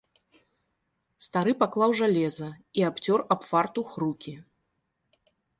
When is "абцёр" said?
2.89-3.19